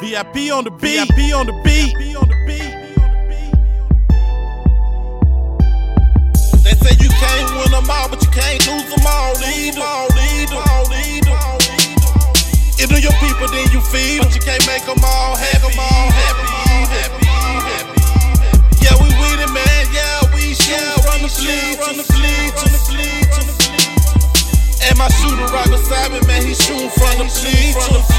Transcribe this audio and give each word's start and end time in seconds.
VIP 0.00 0.52
on 0.52 0.64
the 0.64 0.70
beat. 0.70 1.06
VIP 1.14 1.36
on 1.36 1.46
the 1.46 1.54
beat. 1.64 1.94
They 6.64 6.74
say 6.80 6.96
you 6.98 7.10
can't 7.10 7.50
win 7.58 7.70
them 7.70 7.90
all, 7.90 8.08
but 8.08 8.22
you 8.22 8.30
can't 8.30 8.60
lose 8.66 8.88
them 8.90 9.06
all 9.06 9.36
either. 9.38 9.82
All 9.82 10.08
either. 10.10 10.56
All 10.56 10.86
either. 10.92 11.36
If 12.80 12.90
they're 12.90 12.98
your 12.98 13.14
people, 13.22 13.46
then 13.48 13.70
you 13.70 13.80
feed 13.80 14.20
but 14.22 14.34
you 14.34 14.40
can't 14.40 14.66
make 14.66 14.84
them 14.84 14.98
all 15.04 15.36
happy. 15.36 15.62
Them 15.62 15.78
all 15.78 16.10
happy. 16.10 16.42
happy, 16.90 17.24
happy. 17.70 17.96
Yeah, 18.82 18.98
we 18.98 19.08
with 19.22 19.40
it, 19.40 19.52
man. 19.54 19.84
Yeah, 19.94 20.26
we 20.34 20.52
shoot 20.52 20.98
from 21.06 21.22
the 21.22 21.30
fleet, 21.30 21.78
from 21.78 21.96
the 21.96 22.04
fleet, 22.04 22.50
to 22.60 22.66
the 22.68 22.80
fleet, 22.82 23.24
to 23.30 23.40
the 23.46 23.54
fleet. 23.62 24.90
And 24.90 24.98
my 24.98 25.08
shooter 25.22 25.48
right 25.54 25.70
beside 25.70 26.12
me, 26.12 26.20
man, 26.26 26.42
he 26.44 26.52
shooting 26.52 26.90
from 26.90 27.22
the 27.22 27.28
fleet, 27.30 27.72
to 27.72 27.88
the 27.94 28.02
fleet, 28.04 28.13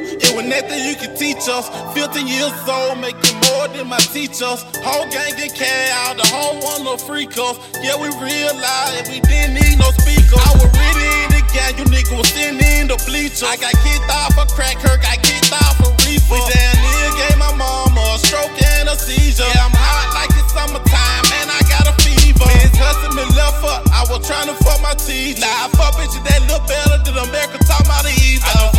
it 0.00 0.30
was 0.34 0.46
nothing 0.46 0.80
you 0.84 0.94
could 0.94 1.16
teach 1.16 1.48
us. 1.48 1.68
15 1.94 2.26
years 2.26 2.54
old, 2.68 2.98
making 2.98 3.34
more 3.50 3.68
than 3.68 3.88
my 3.88 3.98
teachers. 4.14 4.62
Whole 4.84 5.06
gang 5.10 5.34
get 5.34 5.54
carried 5.54 5.92
out, 6.06 6.16
the 6.16 6.26
whole 6.28 6.56
one 6.60 6.84
little 6.84 6.98
freak 6.98 7.36
us. 7.38 7.58
Yeah, 7.82 7.96
we 7.98 8.08
realized 8.22 9.10
we 9.10 9.20
didn't 9.20 9.58
need 9.58 9.78
no 9.78 9.90
speakers. 10.02 10.38
I 10.38 10.52
was 10.56 10.70
really 10.70 11.08
in 11.24 11.28
the 11.34 11.42
gang, 11.50 11.74
you 11.78 11.86
niggas 11.90 12.14
was 12.16 12.28
sitting 12.30 12.60
in 12.60 12.88
the 12.88 12.98
bleachers. 13.06 13.42
I 13.42 13.56
got 13.56 13.74
kicked 13.82 14.08
off 14.10 14.34
for 14.34 14.46
crack, 14.54 14.78
her 14.84 14.96
got 14.98 15.18
kicked 15.22 15.52
off 15.52 15.76
for 15.80 15.90
reefer. 16.06 16.34
We 16.34 16.38
damn 16.52 16.76
near 16.78 17.10
gave 17.18 17.38
my 17.38 17.52
mama 17.56 18.00
a 18.14 18.18
stroke 18.18 18.54
and 18.78 18.88
a 18.88 18.96
seizure. 18.96 19.42
Yeah, 19.42 19.66
I'm 19.66 19.74
hot 19.74 20.14
like 20.14 20.32
it's 20.38 20.52
summertime, 20.54 21.24
man, 21.32 21.48
I 21.50 21.60
got 21.66 21.90
a 21.90 21.94
fever. 22.02 22.46
Man's 22.46 22.78
hustling 22.78 23.16
me 23.18 23.24
left 23.34 23.58
foot, 23.60 23.82
I 23.90 24.06
was 24.06 24.22
trying 24.26 24.48
to 24.48 24.56
fuck 24.62 24.80
my 24.80 24.94
teeth. 24.94 25.40
Now 25.40 25.66
I 25.66 25.68
fuck 25.74 25.98
bitches 25.98 26.22
that 26.24 26.46
look 26.46 26.62
better 26.68 27.02
than 27.02 27.18
America 27.18 27.58
talking 27.66 27.86
about 27.86 28.04
the 28.04 28.14
evil. 28.22 28.77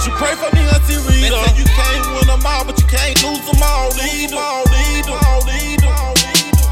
Won't 0.00 0.12
you 0.12 0.16
pray 0.16 0.34
for 0.36 0.48
me, 0.56 0.64
Auntie 0.64 0.96
Rita? 0.96 1.28
They 1.28 1.28
say 1.28 1.60
you 1.60 1.68
can't 1.76 2.04
win 2.16 2.26
them 2.26 2.40
all, 2.46 2.64
but 2.64 2.80
you 2.80 2.86
can't 2.88 3.12
lose 3.20 3.44
them 3.44 3.60
all 3.60 3.92
either. 3.92 4.36
All 4.36 4.64
either. 4.64 5.12
All 5.12 5.44
either. 5.44 5.92
All 5.92 6.16
either. 6.16 6.64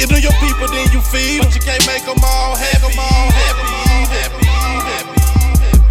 If 0.00 0.08
they're 0.08 0.24
your 0.24 0.36
people, 0.40 0.68
then 0.72 0.88
you 0.88 1.00
feed 1.04 1.44
but 1.44 1.52
you 1.52 1.60
can't 1.60 1.84
make 1.84 2.04
them 2.08 2.16
all 2.24 2.56
happy. 2.56 2.80
Them 2.80 2.96
all 2.96 3.28
happy. 3.36 3.68
happy. 4.08 4.46
happy. 4.48 5.20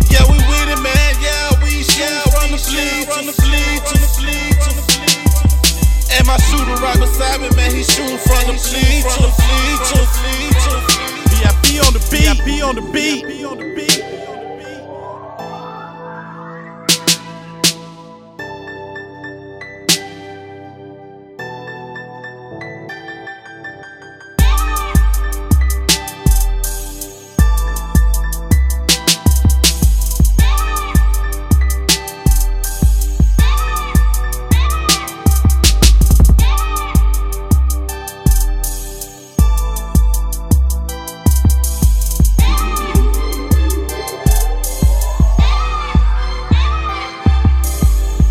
Yeah, 0.09 0.25
we 0.25 0.37
with 0.49 0.73
it, 0.73 0.81
man. 0.81 1.13
Yeah, 1.21 1.53
we 1.61 1.85
shoot 1.85 2.25
from 2.33 2.49
the 2.49 2.57
fleet, 2.57 3.05
from 3.05 3.29
the 3.29 3.37
fleet, 3.37 3.79
to 3.85 3.95
the 4.01 4.09
fleet, 4.17 4.57
to 4.57 4.69
the 4.73 4.83
fleet. 4.97 6.09
And 6.17 6.25
my 6.25 6.37
shooter 6.49 6.73
right 6.81 6.97
beside 6.97 7.41
me, 7.41 7.53
man, 7.53 7.69
he 7.69 7.83
shooting 7.85 8.17
from 8.17 8.49
the 8.49 8.57
fleet, 8.57 9.05
to 9.05 9.19
the 9.21 9.29
fleet, 9.29 9.77
to 9.77 9.95
the 10.01 10.09
fleet, 10.09 10.53
to 10.57 10.69
the 10.73 10.81
fleet. 10.89 11.13
VIP 11.37 11.85
on 11.85 11.93
the 11.93 12.01
beat. 12.09 12.33
VIP 12.33 12.65
on 12.65 12.75
the 12.75 12.85
beat. 12.89 13.42